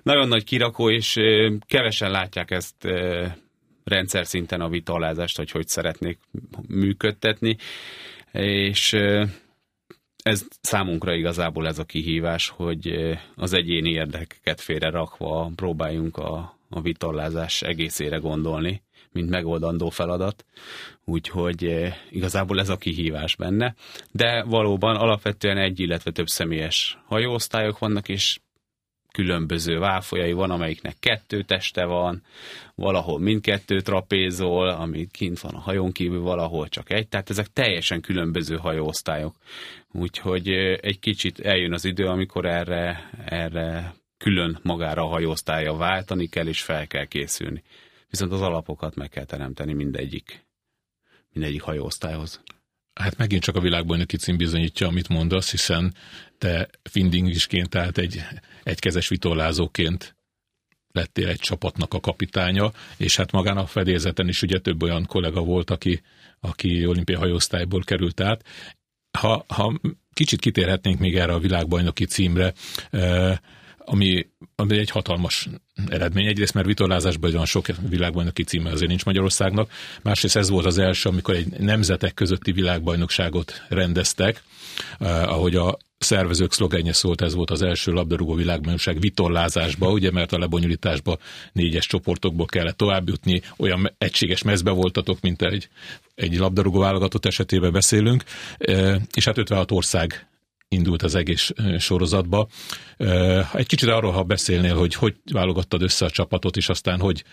[0.03, 3.37] Nagyon nagy kirakó, és e, kevesen látják ezt e,
[3.83, 6.19] rendszer szinten a vitalázást, hogy hogy szeretnék
[6.67, 7.57] működtetni,
[8.31, 9.27] és e,
[10.23, 16.81] ez számunkra igazából ez a kihívás, hogy az egyéni érdekeket félre rakva próbáljunk a, a
[16.81, 20.45] vitorlázás egészére gondolni, mint megoldandó feladat,
[21.05, 23.75] úgyhogy eh, igazából ez a kihívás benne.
[24.11, 28.39] De valóban alapvetően egy, illetve több személyes hajóosztályok vannak, és
[29.11, 32.21] különböző válfolyai van, amelyiknek kettő teste van,
[32.75, 38.01] valahol mindkettő trapézol, ami kint van a hajón kívül, valahol csak egy, tehát ezek teljesen
[38.01, 39.35] különböző hajóosztályok.
[39.91, 43.95] Úgyhogy eh, egy kicsit eljön az idő, amikor erre, erre
[44.25, 47.63] külön magára a hajóosztálya váltani kell, és fel kell készülni.
[48.09, 50.45] Viszont az alapokat meg kell teremteni mindegyik,
[51.33, 52.41] mindegyik hajóosztályhoz.
[52.93, 55.93] Hát megint csak a világbajnoki cím bizonyítja, amit mondasz, hiszen
[56.37, 58.23] te findingisként, tehát egy
[58.63, 60.15] egykezes vitorlázóként
[60.91, 65.41] lettél egy csapatnak a kapitánya, és hát magán a fedélzeten is ugye több olyan kollega
[65.41, 66.01] volt, aki,
[66.39, 68.43] aki olimpiai hajóosztályból került át.
[69.17, 69.79] Ha, ha
[70.13, 72.53] kicsit kitérhetnénk még erre a világbajnoki címre,
[72.89, 73.37] eh,
[73.85, 75.49] ami, ami egy hatalmas
[75.87, 76.27] eredmény.
[76.27, 79.71] Egyrészt, mert vitorlázásban olyan sok világbajnoki címe azért nincs Magyarországnak.
[80.01, 84.43] Másrészt ez volt az első, amikor egy nemzetek közötti világbajnokságot rendeztek,
[84.99, 90.31] eh, ahogy a szervezők szlogenje szólt, ez volt az első labdarúgó világbajnokság vitorlázásba, ugye, mert
[90.31, 91.17] a lebonyolításba
[91.51, 95.69] négyes csoportokból kellett továbbjutni, olyan egységes mezbe voltatok, mint egy,
[96.15, 98.23] egy labdarúgó válogatott esetében beszélünk,
[98.57, 100.27] eh, és hát 56 ország
[100.67, 102.47] indult az egész sorozatba.
[103.53, 107.23] Egy kicsit arról, ha beszélnél, hogy hogy válogattad össze a csapatot, és aztán hogy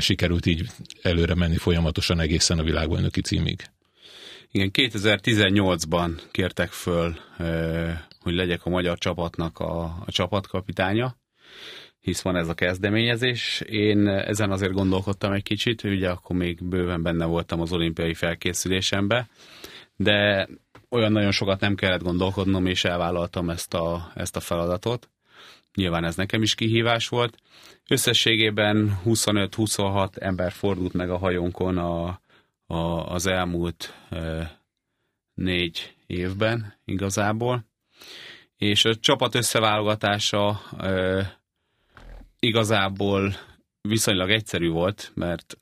[0.00, 0.66] sikerült így
[1.02, 3.64] előre menni folyamatosan egészen a világbajnoki címig.
[4.50, 7.16] Igen, 2018-ban kértek föl,
[8.20, 11.16] hogy legyek a magyar csapatnak a, a csapatkapitánya,
[12.00, 13.60] hisz van ez a kezdeményezés.
[13.60, 19.28] Én ezen azért gondolkodtam egy kicsit, ugye akkor még bőven benne voltam az olimpiai felkészülésembe,
[19.96, 20.48] de
[20.90, 25.08] olyan nagyon sokat nem kellett gondolkodnom, és elvállaltam ezt a, ezt a feladatot.
[25.74, 27.36] Nyilván ez nekem is kihívás volt.
[27.88, 32.20] Összességében 25-26 ember fordult meg a hajónkon a,
[32.66, 32.76] a,
[33.12, 34.50] az elmúlt e,
[35.34, 37.64] négy évben igazából.
[38.56, 41.40] És a csapat összeválogatása e,
[42.38, 43.34] igazából
[43.80, 45.58] viszonylag egyszerű volt, mert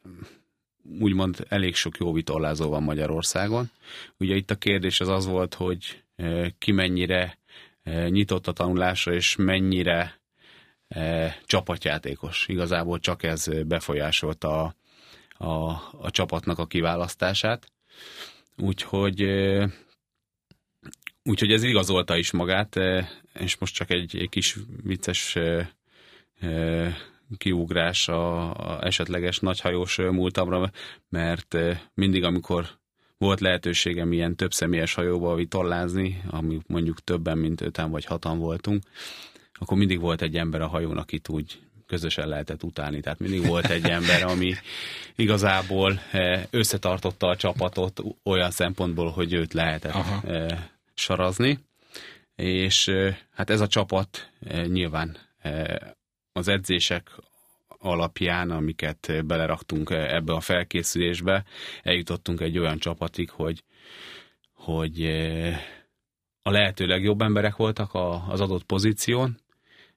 [1.01, 3.71] úgymond elég sok jó vitorlázó van Magyarországon.
[4.19, 7.39] Ugye itt a kérdés az az volt, hogy e, ki mennyire
[7.83, 10.21] e, nyitott a tanulásra, és mennyire
[10.89, 12.45] e, csapatjátékos.
[12.49, 14.75] Igazából csak ez befolyásolta a,
[15.45, 15.69] a,
[16.01, 17.73] a csapatnak a kiválasztását.
[18.57, 19.23] Úgyhogy
[21.23, 22.79] úgyhogy ez igazolta is magát,
[23.33, 25.39] és most csak egy, egy kis vicces
[27.39, 30.71] kiugrás a, a esetleges nagyhajós múltamra,
[31.09, 31.57] mert
[31.95, 32.69] mindig, amikor
[33.19, 38.83] volt lehetőségem ilyen több személyes hajóba vitorlázni, ami mondjuk többen, mint öten vagy hatan voltunk,
[39.55, 43.01] akkor mindig volt egy ember a hajón, akit úgy közösen lehetett utálni.
[43.01, 44.55] Tehát mindig volt egy ember, ami
[45.17, 46.01] igazából
[46.51, 50.23] összetartotta a csapatot olyan szempontból, hogy őt lehetett Aha.
[50.95, 51.59] sarazni.
[52.37, 52.91] És
[53.35, 54.31] hát ez a csapat
[54.67, 55.17] nyilván
[56.37, 57.11] az edzések
[57.79, 61.45] alapján, amiket beleraktunk ebbe a felkészülésbe,
[61.83, 63.65] eljutottunk egy olyan csapatig, hogy,
[64.53, 65.61] hogy eh,
[66.43, 67.91] a lehető legjobb emberek voltak
[68.29, 69.41] az adott pozíción,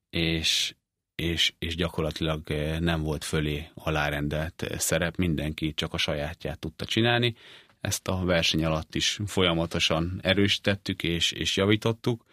[0.10, 0.76] és,
[1.16, 7.36] és, és gyakorlatilag eh, nem volt fölé alárendelt szerep, mindenki csak a sajátját tudta csinálni.
[7.82, 12.26] Ezt a verseny alatt is folyamatosan erősítettük és, és javítottuk,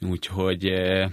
[0.00, 1.10] úgyhogy eh,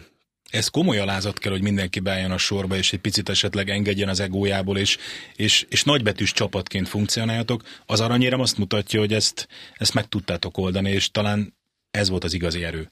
[0.52, 4.20] ez komoly alázat kell, hogy mindenki beálljon a sorba, és egy picit esetleg engedjen az
[4.20, 4.98] egójából, és,
[5.36, 7.64] és, és nagybetűs csapatként funkcionáljatok.
[7.86, 11.54] Az aranyérem azt mutatja, hogy ezt, ezt meg tudtátok oldani, és talán
[11.92, 12.92] ez volt az igazi erő.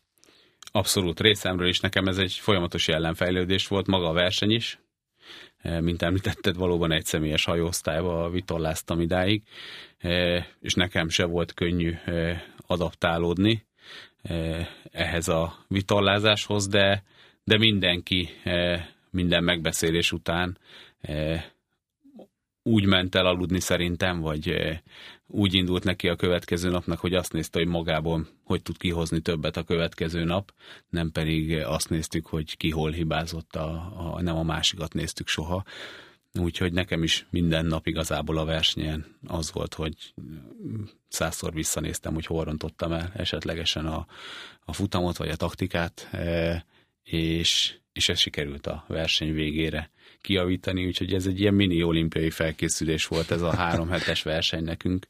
[0.72, 4.80] Abszolút, részemről is nekem ez egy folyamatos jellemfejlődés volt, maga a verseny is.
[5.58, 9.44] E, mint említetted, valóban egy személyes hajóosztályba vitorláztam idáig,
[9.98, 13.66] e, és nekem se volt könnyű e, adaptálódni
[14.92, 17.04] ehhez a vitorlázáshoz, de
[17.44, 20.58] de mindenki eh, minden megbeszélés után
[21.02, 21.44] eh,
[22.64, 24.56] úgy ment el aludni szerintem, vagy
[25.28, 29.58] úgy indult neki a következő napnak, hogy azt nézte, hogy magából hogy tud kihozni többet
[29.58, 30.54] a következő nap,
[30.90, 35.64] nem pedig azt néztük, hogy ki hol hibázott, a, a, nem a másikat néztük soha.
[36.40, 40.14] Úgyhogy nekem is minden nap igazából a versenyen az volt, hogy
[41.08, 44.08] százszor visszanéztem, hogy hol rontottam el esetlegesen a,
[44.66, 46.66] a futamot vagy a taktikát, e,
[47.04, 49.90] és, és ez sikerült a verseny végére
[50.22, 55.08] kiavítani, úgyhogy ez egy ilyen mini olimpiai felkészülés volt ez a három hetes verseny nekünk,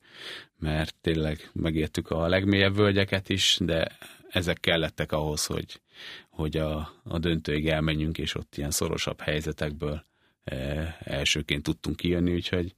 [0.59, 3.97] mert tényleg megértük a legmélyebb völgyeket is, de
[4.29, 5.81] ezek kellettek ahhoz, hogy,
[6.29, 10.05] hogy a, a döntőig elmenjünk, és ott ilyen szorosabb helyzetekből
[10.43, 12.75] e, elsőként tudtunk kijönni, úgyhogy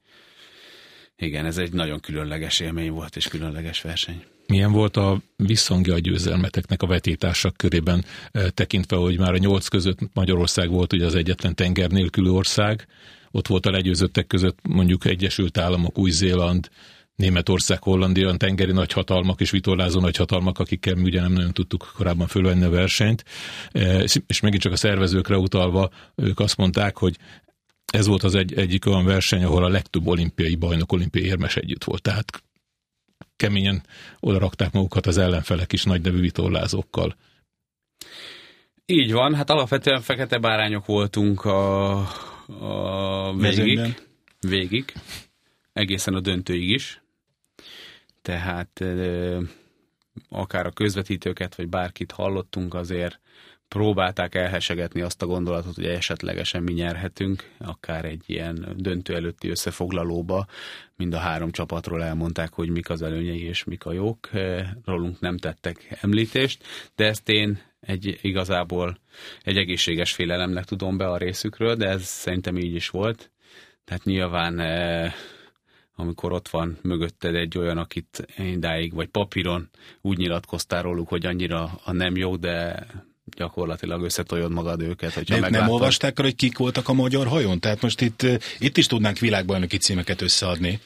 [1.17, 4.23] igen, ez egy nagyon különleges élmény volt, és különleges verseny.
[4.47, 9.67] Milyen volt a visszhangja a győzelmeteknek a vetétársak körében, e, tekintve, hogy már a nyolc
[9.67, 12.87] között Magyarország volt ugye az egyetlen tenger nélküli ország,
[13.31, 16.69] ott volt a legyőzöttek között mondjuk Egyesült Államok, Új-Zéland,
[17.15, 22.63] Németország, Hollandia, tengeri nagyhatalmak és vitorlázó nagyhatalmak, akikkel mi ugye nem nagyon tudtuk korábban fölvenni
[22.63, 23.25] a versenyt.
[23.71, 27.17] E, és megint csak a szervezőkre utalva, ők azt mondták, hogy
[27.85, 31.83] ez volt az egy, egyik olyan verseny, ahol a legtöbb olimpiai bajnok, olimpiai érmes együtt
[31.83, 32.01] volt.
[32.01, 32.43] Tehát
[33.35, 33.83] keményen
[34.19, 37.15] oda rakták magukat az ellenfelek is nagy nevű vitorlázókkal.
[38.85, 41.97] Így van, hát alapvetően fekete bárányok voltunk a,
[42.47, 43.79] a végig,
[44.39, 44.93] végig,
[45.73, 47.01] egészen a döntőig is.
[48.21, 48.83] Tehát
[50.29, 53.19] akár a közvetítőket, vagy bárkit hallottunk, azért
[53.67, 60.45] próbálták elhesegetni azt a gondolatot, hogy esetlegesen mi nyerhetünk, akár egy ilyen döntő előtti összefoglalóba,
[60.95, 65.19] mind a három csapatról elmondták, hogy mik az előnyei és mik a jók, eh, rólunk
[65.19, 66.63] nem tettek említést,
[66.95, 68.97] de ezt én egy igazából
[69.43, 73.31] egy egészséges félelemnek tudom be a részükről, de ez szerintem így is volt.
[73.85, 75.13] Tehát nyilván eh,
[75.95, 79.69] amikor ott van mögötted egy olyan, akit idáig, vagy papíron
[80.01, 82.85] úgy nyilatkoztál róluk, hogy annyira a nem jó, de
[83.35, 85.13] gyakorlatilag összetoljod magad őket.
[85.13, 87.59] Hogyha nem, nem olvasták el, hogy kik voltak a magyar hajón?
[87.59, 90.79] Tehát most itt, eh, itt is tudnánk világbajnoki címeket összeadni.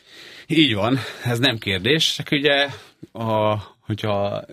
[0.48, 2.68] Így van, ez nem kérdés, csak ugye,
[3.12, 4.46] a, hogyha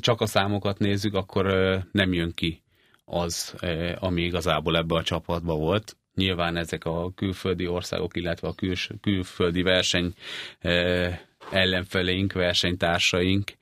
[0.00, 1.44] csak a számokat nézzük, akkor
[1.92, 2.62] nem jön ki
[3.04, 3.54] az,
[3.98, 5.96] ami igazából ebbe a csapatba volt.
[6.14, 10.14] Nyilván ezek a külföldi országok, illetve a küls, külföldi verseny
[11.50, 13.52] ellenfeleink, versenytársaink,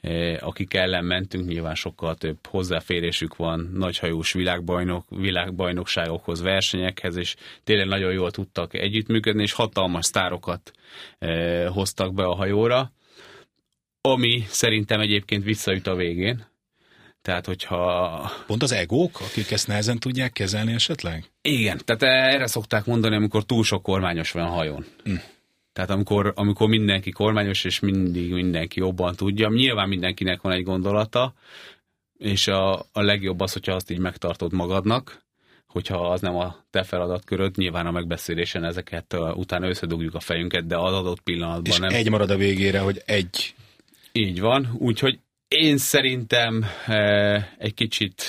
[0.00, 7.86] eh, akik ellen mentünk, nyilván sokkal több hozzáférésük van nagyhajós világbajnok, világbajnokságokhoz, versenyekhez, és tényleg
[7.86, 10.72] nagyon jól tudtak együttműködni, és hatalmas sztárokat
[11.18, 12.92] eh, hoztak be a hajóra,
[14.00, 16.46] ami szerintem egyébként visszaüt a végén.
[17.26, 18.30] Tehát, hogyha...
[18.46, 21.30] Pont az egók, akik ezt nehezen tudják kezelni esetleg?
[21.42, 24.84] Igen, tehát erre szokták mondani, amikor túl sok kormányos van a hajón.
[25.08, 25.14] Mm.
[25.72, 31.34] Tehát amikor, amikor mindenki kormányos, és mindig mindenki jobban tudja, nyilván mindenkinek van egy gondolata,
[32.18, 35.22] és a, a legjobb az, hogyha azt így megtartod magadnak,
[35.66, 40.66] hogyha az nem a te feladatköröd, nyilván a megbeszélésen ezeket uh, utána összedugjuk a fejünket,
[40.66, 41.94] de az adott pillanatban és nem.
[41.94, 43.54] egy marad a végére, hogy egy.
[44.12, 48.22] Így van, úgyhogy én szerintem eh, egy kicsit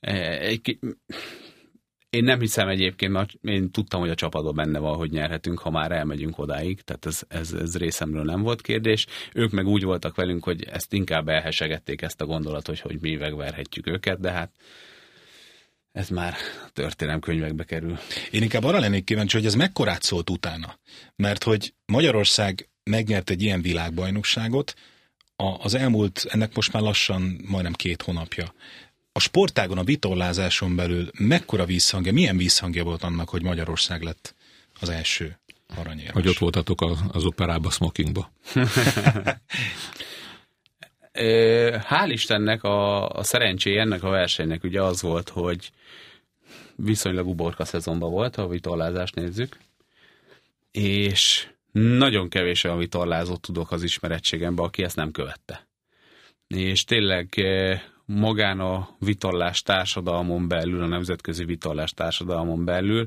[0.00, 0.78] eh, egy,
[2.10, 5.70] én nem hiszem egyébként, mert én tudtam, hogy a csapatban benne van, hogy nyerhetünk, ha
[5.70, 9.06] már elmegyünk odáig, tehát ez, ez, ez részemről nem volt kérdés.
[9.34, 13.16] Ők meg úgy voltak velünk, hogy ezt inkább elhesegették ezt a gondolatot, hogy, hogy mi
[13.16, 14.52] megverhetjük őket, de hát
[15.92, 16.34] ez már
[16.72, 17.98] történelemkönyvekbe kerül.
[18.30, 20.78] Én inkább arra lennék kíváncsi, hogy ez mekkorát szólt utána.
[21.16, 24.74] Mert hogy Magyarország megnyert egy ilyen világbajnokságot,
[25.60, 28.54] az elmúlt, ennek most már lassan majdnem két hónapja
[29.12, 34.34] a sportágon, a vitorlázáson belül mekkora vízhangja, milyen vízhangja volt annak, hogy Magyarország lett
[34.80, 35.38] az első
[35.76, 36.12] aranyérmes?
[36.12, 36.80] Hogy ott voltatok
[37.12, 38.32] az operába, smokingba.
[41.88, 45.72] Hál' Istennek a, a szerencsé ennek a versenynek ugye az volt, hogy
[46.76, 49.58] viszonylag uborka szezonban volt, ha a vitorlázást nézzük,
[50.70, 55.68] és nagyon kevés olyan vitorlázót tudok az ismerettségemben, aki ezt nem követte.
[56.46, 57.28] És tényleg
[58.04, 63.06] magán a vitorlás társadalmon belül, a nemzetközi vitorlás társadalmon belül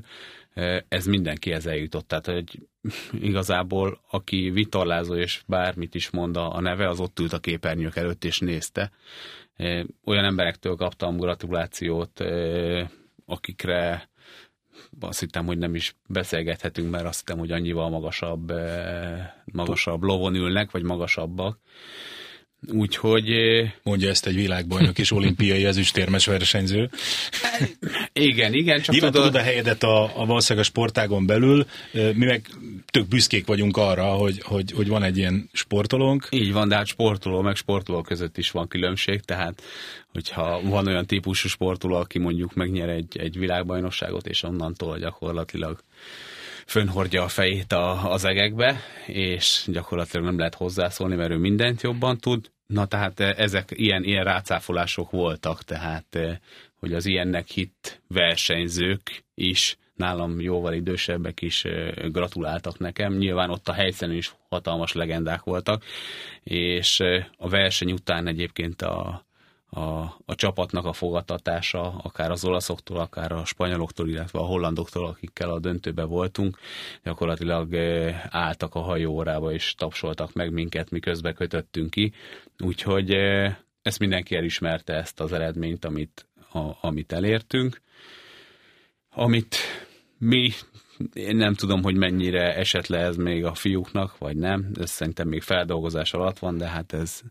[0.54, 2.08] eh, ez mindenkihez eljutott.
[2.08, 2.68] Tehát, hogy
[3.12, 8.24] igazából aki vitorlázó és bármit is mond a neve, az ott ült a képernyők előtt
[8.24, 8.90] és nézte.
[9.56, 12.88] Eh, olyan emberektől kaptam gratulációt, eh,
[13.26, 14.08] akikre
[15.00, 18.52] azt hittem, hogy nem is beszélgethetünk, mert azt hittem, hogy annyival magasabb,
[19.44, 21.58] magasabb lovon ülnek, vagy magasabbak
[22.72, 23.30] Úgyhogy...
[23.82, 26.90] Mondja ezt egy világbajnok és olimpiai ezüstérmes versenyző.
[28.12, 28.80] Igen, igen.
[28.80, 32.48] Csak Nyilván tudod a helyedet a, a valószínűleg a sportágon belül, mi meg
[32.90, 36.28] tök büszkék vagyunk arra, hogy, hogy, hogy van egy ilyen sportolónk.
[36.30, 39.62] Így van, de hát sportoló meg sportoló között is van különbség, tehát
[40.12, 45.82] hogyha van olyan típusú sportoló, aki mondjuk megnyer egy, egy világbajnokságot, és onnantól gyakorlatilag
[46.66, 52.18] fönhordja a fejét a, az egekbe, és gyakorlatilag nem lehet hozzászólni, mert ő mindent jobban
[52.18, 52.50] tud.
[52.66, 56.18] Na tehát ezek ilyen, ilyen rácáfolások voltak, tehát
[56.74, 61.64] hogy az ilyennek hit versenyzők is nálam jóval idősebbek is
[62.08, 63.16] gratuláltak nekem.
[63.16, 65.84] Nyilván ott a helyszínen is hatalmas legendák voltak,
[66.42, 67.00] és
[67.36, 69.24] a verseny után egyébként a,
[69.74, 75.50] a, a csapatnak a fogadtatása, akár az olaszoktól, akár a spanyoloktól, illetve a hollandoktól, akikkel
[75.50, 76.58] a döntőbe voltunk,
[77.02, 77.74] gyakorlatilag
[78.28, 82.12] álltak a hajóórába és tapsoltak meg minket, miközben kötöttünk ki.
[82.58, 83.10] Úgyhogy
[83.82, 87.80] ezt mindenki elismerte ezt az eredményt, amit, a, amit elértünk.
[89.10, 89.56] Amit
[90.18, 90.50] mi,
[91.12, 95.28] én nem tudom, hogy mennyire esett le ez még a fiúknak, vagy nem, ez szerintem
[95.28, 97.22] még feldolgozás alatt van, de hát ez,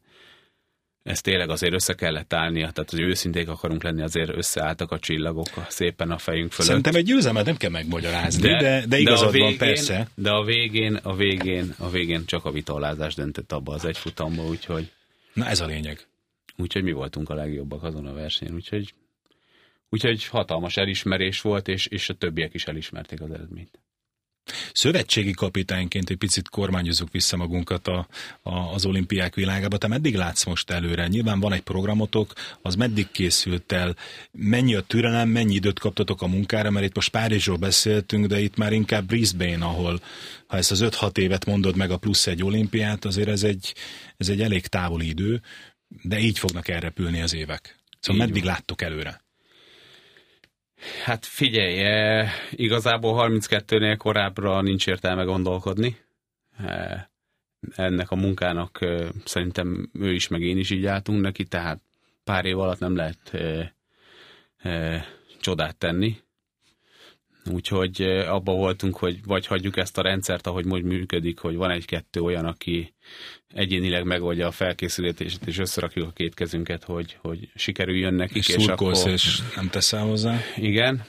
[1.03, 5.47] ez tényleg azért össze kellett állnia, tehát hogy őszinték akarunk lenni, azért összeálltak a csillagok
[5.67, 6.67] szépen a fejünk fölött.
[6.67, 10.07] Szerintem egy győzelmet nem kell megmagyarázni, de, de, de igazad de végén, van, persze.
[10.15, 14.91] De a végén, a végén, a végén csak a vitorlázás döntött abba az egyfutamba, úgyhogy...
[15.33, 16.07] Na ez a lényeg.
[16.57, 18.93] Úgyhogy mi voltunk a legjobbak azon a versenyen, úgyhogy
[19.89, 23.79] Úgyhogy hatalmas elismerés volt, és, és a többiek is elismerték az eredményt.
[24.73, 28.07] Szövetségi kapitányként egy picit kormányozzuk vissza magunkat a,
[28.41, 29.77] a, az olimpiák világába.
[29.77, 31.07] Te meddig látsz most előre?
[31.07, 33.95] Nyilván van egy programotok, az meddig készült el?
[34.31, 36.71] Mennyi a türelem, mennyi időt kaptatok a munkára?
[36.71, 39.99] Mert itt most Párizsról beszéltünk, de itt már inkább Brisbane, ahol
[40.47, 43.73] ha ezt az 5-6 évet mondod meg a plusz egy olimpiát, azért ez egy,
[44.17, 45.41] ez egy elég távoli idő,
[46.01, 47.79] de így fognak elrepülni az évek.
[47.99, 48.53] Szóval így meddig van.
[48.53, 49.21] láttok előre?
[51.03, 55.97] Hát figyelj, eh, igazából 32-nél korábbra nincs értelme gondolkodni.
[56.57, 57.03] Eh,
[57.75, 61.81] ennek a munkának eh, szerintem ő is, meg én is így álltunk neki, tehát
[62.23, 63.69] pár év alatt nem lehet eh,
[64.57, 65.05] eh,
[65.39, 66.17] csodát tenni.
[67.51, 71.71] Úgyhogy eh, abba voltunk, hogy vagy hagyjuk ezt a rendszert, ahogy most működik, hogy van
[71.71, 72.93] egy-kettő olyan, aki
[73.53, 78.37] egyénileg megoldja a felkészülését, és összerakjuk a két kezünket, hogy, hogy sikerüljön nekik.
[78.37, 78.97] És, és akkor...
[79.05, 80.39] és nem teszel hozzá.
[80.55, 81.05] Igen,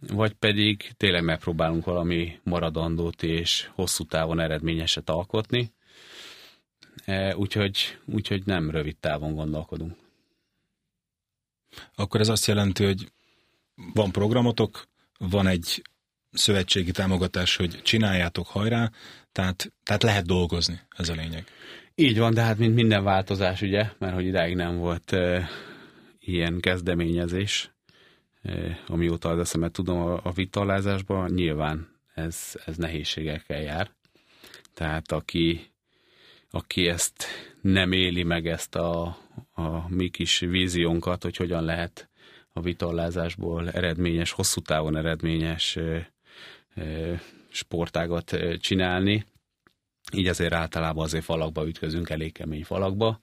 [0.00, 5.72] vagy pedig tényleg megpróbálunk valami maradandót és hosszú távon eredményeset alkotni.
[7.04, 9.96] E, úgyhogy, úgyhogy nem rövid távon gondolkodunk.
[11.94, 13.12] Akkor ez azt jelenti, hogy
[13.94, 14.88] van programotok,
[15.28, 15.82] van egy
[16.32, 18.90] szövetségi támogatás, hogy csináljátok hajrá,
[19.32, 21.44] tehát, tehát lehet dolgozni, ez a lényeg.
[21.94, 25.48] Így van, de hát mint minden változás, ugye, mert hogy idáig nem volt e,
[26.18, 27.70] ilyen kezdeményezés,
[28.42, 33.90] e, amióta az eszemet tudom a, a vitalázásban, nyilván ez, ez nehézségekkel jár.
[34.74, 35.72] Tehát aki,
[36.50, 37.26] aki ezt
[37.60, 39.16] nem éli meg ezt a,
[39.52, 42.09] a mi kis víziónkat, hogy hogyan lehet
[42.52, 45.78] a vitorlázásból eredményes, hosszú távon eredményes
[47.50, 49.24] sportágat csinálni.
[50.12, 53.20] Így azért általában azért falakba ütközünk, elég kemény falakba,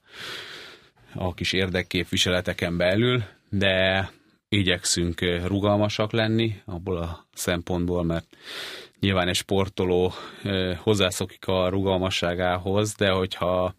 [1.14, 4.10] a kis érdekképviseleteken belül, de
[4.48, 8.26] igyekszünk rugalmasak lenni abból a szempontból, mert
[9.00, 10.12] nyilván egy sportoló
[10.76, 13.74] hozzászokik a rugalmasságához, de hogyha,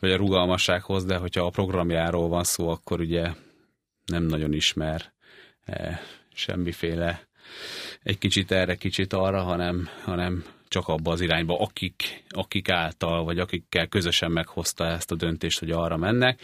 [0.00, 3.30] vagy a rugalmassághoz, de hogyha a programjáról van szó, akkor ugye
[4.08, 5.12] nem nagyon ismer
[5.64, 5.98] eh,
[6.34, 7.28] semmiféle
[8.02, 13.38] egy kicsit erre, kicsit arra, hanem, hanem csak abba az irányba, akik, akik által, vagy
[13.38, 16.40] akikkel közösen meghozta ezt a döntést, hogy arra mennek.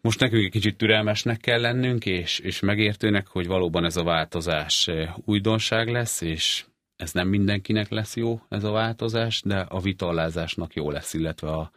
[0.00, 4.88] Most nekünk egy kicsit türelmesnek kell lennünk, és, és megértőnek, hogy valóban ez a változás
[4.88, 6.64] eh, újdonság lesz, és
[6.96, 11.70] ez nem mindenkinek lesz jó, ez a változás, de a vitallázásnak jó lesz, illetve a,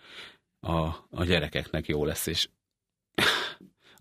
[0.59, 0.75] a,
[1.09, 2.47] a gyerekeknek jó lesz, és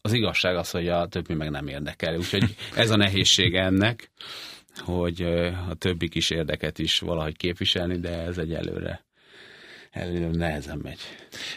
[0.02, 2.16] az igazság az, hogy a többi meg nem érdekel.
[2.16, 4.10] Úgyhogy ez a nehézsége ennek,
[4.76, 5.22] hogy
[5.68, 9.04] a többi kis érdeket is valahogy képviselni, de ez egyelőre
[9.90, 10.98] előre nehezen megy.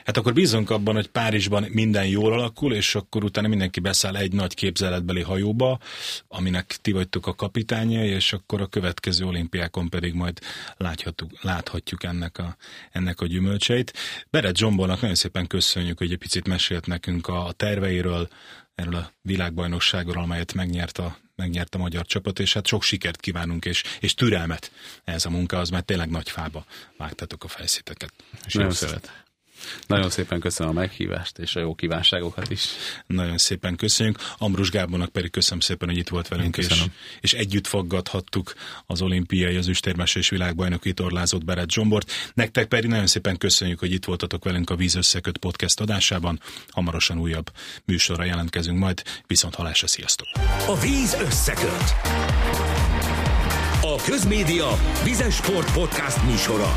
[0.05, 4.33] Hát akkor bízunk abban, hogy Párizsban minden jól alakul, és akkor utána mindenki beszáll egy
[4.33, 5.79] nagy képzeletbeli hajóba,
[6.27, 10.39] aminek ti vagytok a kapitánya, és akkor a következő olimpiákon pedig majd
[10.77, 12.55] láthatjuk, láthatjuk ennek a,
[12.91, 13.93] ennek a gyümölcseit.
[14.29, 18.27] Beret Zsombornak nagyon szépen köszönjük, hogy egy picit mesélt nekünk a terveiről,
[18.75, 23.65] erről a világbajnokságról, amelyet megnyert a, megnyert a magyar csapat, és hát sok sikert kívánunk,
[23.65, 24.71] és, és türelmet
[25.03, 26.65] ez a munkához, mert tényleg nagy fába
[26.97, 28.13] vágtatok a fejszíteket.
[28.45, 29.22] És jó szeret.
[29.87, 32.65] Nagyon szépen köszönöm a meghívást és a jó kívánságokat is.
[33.07, 34.17] Nagyon szépen köszönjük.
[34.37, 36.83] Ambrus Gábornak pedig köszönöm szépen, hogy itt volt velünk, és,
[37.21, 38.53] és együtt faggathattuk
[38.85, 42.11] az olimpiai, az üstérmes és világbajnoki torlázott Beret Zsombort.
[42.33, 46.39] Nektek pedig nagyon szépen köszönjük, hogy itt voltatok velünk a Víz Összeköt podcast adásában.
[46.69, 47.51] Hamarosan újabb
[47.85, 49.01] műsorra jelentkezünk majd.
[49.27, 50.27] Viszont halásra, sziasztok!
[50.67, 51.95] A víz összeköt.
[53.81, 56.75] A Közmédia Vizes Sport Podcast műsora.